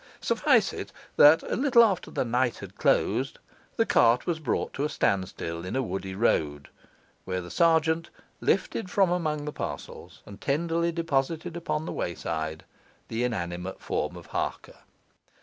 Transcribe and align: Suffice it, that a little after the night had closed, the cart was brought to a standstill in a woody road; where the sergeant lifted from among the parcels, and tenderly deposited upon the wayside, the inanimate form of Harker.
Suffice 0.19 0.73
it, 0.73 0.91
that 1.15 1.43
a 1.43 1.55
little 1.55 1.83
after 1.83 2.09
the 2.09 2.25
night 2.25 2.57
had 2.57 2.75
closed, 2.75 3.37
the 3.75 3.85
cart 3.85 4.25
was 4.25 4.39
brought 4.39 4.73
to 4.73 4.83
a 4.83 4.89
standstill 4.89 5.63
in 5.63 5.75
a 5.75 5.83
woody 5.83 6.15
road; 6.15 6.69
where 7.23 7.39
the 7.39 7.51
sergeant 7.51 8.09
lifted 8.39 8.89
from 8.89 9.11
among 9.11 9.45
the 9.45 9.53
parcels, 9.53 10.23
and 10.25 10.41
tenderly 10.41 10.91
deposited 10.91 11.55
upon 11.55 11.85
the 11.85 11.93
wayside, 11.93 12.63
the 13.09 13.23
inanimate 13.23 13.79
form 13.79 14.15
of 14.15 14.25
Harker. 14.25 14.77